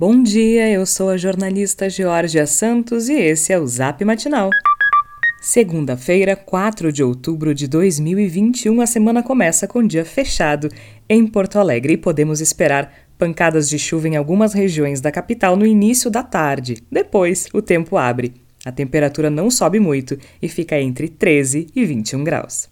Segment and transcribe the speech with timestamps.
[0.00, 4.48] Bom dia, eu sou a jornalista Georgia Santos e esse é o Zap Matinal.
[5.40, 10.68] Segunda-feira, 4 de outubro de 2021, a semana começa com dia fechado
[11.08, 15.66] em Porto Alegre e podemos esperar pancadas de chuva em algumas regiões da capital no
[15.66, 16.76] início da tarde.
[16.88, 18.34] Depois, o tempo abre.
[18.64, 22.68] A temperatura não sobe muito e fica entre 13 e 21 graus.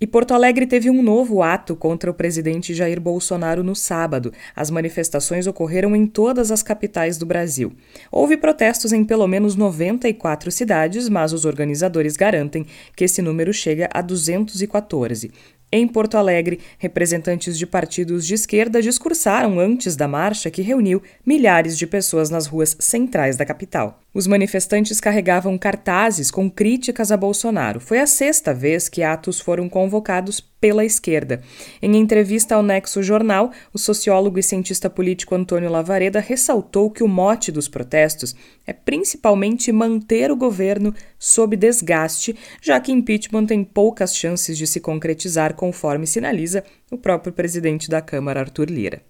[0.00, 4.32] E Porto Alegre teve um novo ato contra o presidente Jair Bolsonaro no sábado.
[4.54, 7.72] As manifestações ocorreram em todas as capitais do Brasil.
[8.08, 13.88] Houve protestos em pelo menos 94 cidades, mas os organizadores garantem que esse número chega
[13.92, 15.32] a 214.
[15.70, 21.76] Em Porto Alegre, representantes de partidos de esquerda discursaram antes da marcha que reuniu milhares
[21.76, 24.00] de pessoas nas ruas centrais da capital.
[24.14, 27.80] Os manifestantes carregavam cartazes com críticas a Bolsonaro.
[27.80, 31.40] Foi a sexta vez que atos foram convocados pela esquerda.
[31.80, 37.08] Em entrevista ao Nexo Jornal, o sociólogo e cientista político Antônio Lavareda ressaltou que o
[37.08, 38.34] mote dos protestos
[38.66, 44.80] é principalmente manter o governo sob desgaste, já que impeachment tem poucas chances de se
[44.80, 49.02] concretizar, conforme sinaliza o próprio presidente da Câmara, Arthur Lira.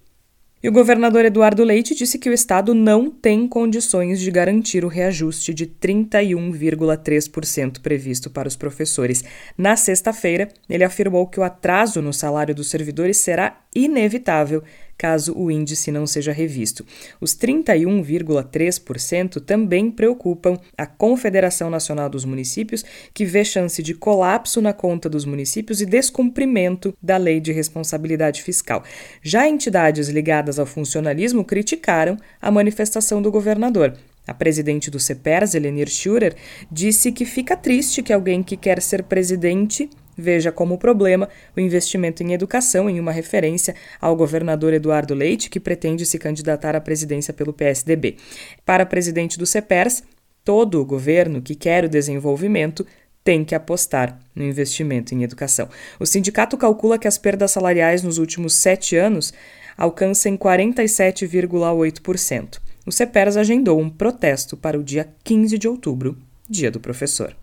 [0.61, 4.89] E o governador Eduardo Leite disse que o Estado não tem condições de garantir o
[4.89, 9.23] reajuste de 31,3% previsto para os professores.
[9.57, 14.61] Na sexta-feira, ele afirmou que o atraso no salário dos servidores será inevitável
[14.99, 16.85] caso o índice não seja revisto.
[17.21, 22.83] Os 31,3% também preocupam a Confederação Nacional dos Municípios,
[23.13, 28.43] que vê chance de colapso na conta dos municípios e descumprimento da Lei de Responsabilidade
[28.43, 28.83] Fiscal.
[29.23, 33.95] Já entidades ligadas ao funcionalismo criticaram a manifestação do governador.
[34.27, 36.35] A presidente do CEPERS, Elenir Schurer,
[36.69, 39.89] disse que fica triste que alguém que quer ser presidente
[40.19, 45.59] veja como problema o investimento em educação, em uma referência ao governador Eduardo Leite, que
[45.59, 48.17] pretende se candidatar à presidência pelo PSDB.
[48.65, 50.03] Para presidente do CEPERS,
[50.43, 52.85] todo o governo que quer o desenvolvimento
[53.23, 55.69] tem que apostar no investimento em educação.
[55.99, 59.33] O sindicato calcula que as perdas salariais nos últimos sete anos
[59.77, 62.59] alcançam 47,8%.
[62.85, 66.17] O CEPERS agendou um protesto para o dia 15 de outubro,
[66.49, 67.35] dia do professor.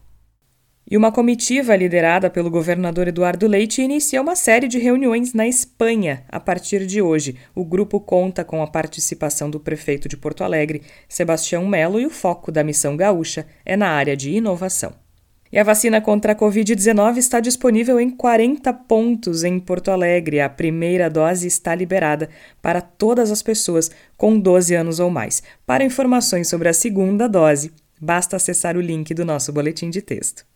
[0.89, 6.23] E uma comitiva liderada pelo governador Eduardo Leite inicia uma série de reuniões na Espanha
[6.29, 7.35] a partir de hoje.
[7.57, 12.11] O grupo conta com a participação do prefeito de Porto Alegre, Sebastião Melo, e o
[12.11, 14.93] foco da missão gaúcha é na área de inovação.
[15.51, 20.39] E a vacina contra a Covid-19 está disponível em 40 pontos em Porto Alegre.
[20.39, 22.29] A primeira dose está liberada
[22.63, 25.43] para todas as pessoas com 12 anos ou mais.
[25.67, 30.47] Para informações sobre a segunda dose, basta acessar o link do nosso boletim de texto.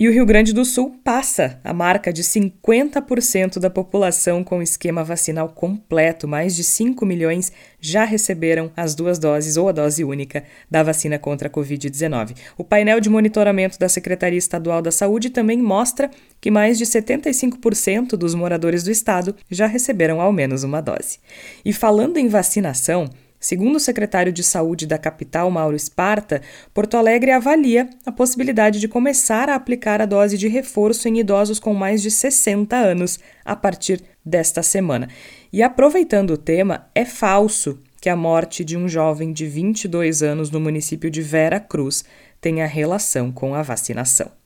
[0.00, 5.04] E o Rio Grande do Sul passa a marca de 50% da população com esquema
[5.04, 6.26] vacinal completo.
[6.26, 11.18] Mais de 5 milhões já receberam as duas doses ou a dose única da vacina
[11.18, 12.34] contra a Covid-19.
[12.56, 16.10] O painel de monitoramento da Secretaria Estadual da Saúde também mostra
[16.40, 21.18] que mais de 75% dos moradores do estado já receberam ao menos uma dose.
[21.62, 23.10] E falando em vacinação,
[23.40, 26.42] Segundo o secretário de Saúde da capital, Mauro Esparta,
[26.74, 31.58] Porto Alegre avalia a possibilidade de começar a aplicar a dose de reforço em idosos
[31.58, 35.08] com mais de 60 anos a partir desta semana.
[35.50, 40.50] E aproveitando o tema, é falso que a morte de um jovem de 22 anos
[40.50, 42.04] no município de Vera Cruz
[42.42, 44.39] tenha relação com a vacinação.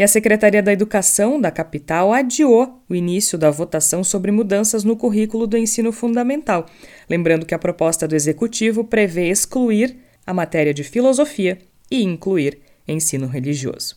[0.00, 4.96] E a Secretaria da Educação da capital adiou o início da votação sobre mudanças no
[4.96, 6.64] currículo do ensino fundamental,
[7.06, 11.58] lembrando que a proposta do executivo prevê excluir a matéria de filosofia
[11.90, 13.94] e incluir ensino religioso.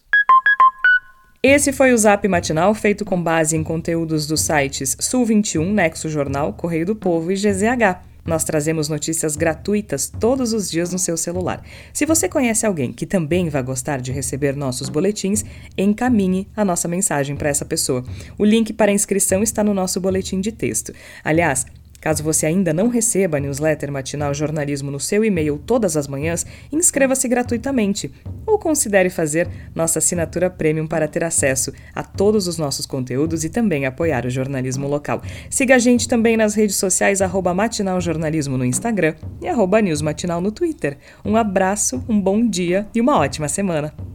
[1.41, 6.09] Esse foi o Zap Matinal, feito com base em conteúdos dos sites Sul 21, Nexo
[6.09, 8.12] Jornal, Correio do Povo e GZH.
[8.25, 11.63] Nós trazemos notícias gratuitas todos os dias no seu celular.
[11.91, 15.43] Se você conhece alguém que também vai gostar de receber nossos boletins,
[15.77, 18.03] encaminhe a nossa mensagem para essa pessoa.
[18.37, 20.93] O link para a inscrição está no nosso boletim de texto.
[21.23, 21.65] Aliás,
[22.03, 26.45] Caso você ainda não receba a newsletter matinal Jornalismo no seu e-mail todas as manhãs,
[26.69, 28.11] inscreva-se gratuitamente
[28.45, 33.49] ou considere fazer nossa assinatura premium para ter acesso a todos os nossos conteúdos e
[33.49, 35.21] também apoiar o jornalismo local.
[35.49, 37.21] Siga a gente também nas redes sociais
[37.53, 40.97] matinaljornalismo no Instagram e arroba newsmatinal no Twitter.
[41.23, 44.12] Um abraço, um bom dia e uma ótima semana!